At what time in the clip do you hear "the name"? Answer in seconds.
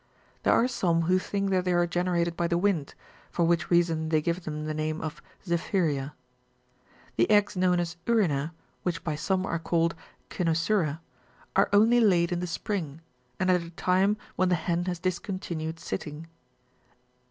4.65-4.99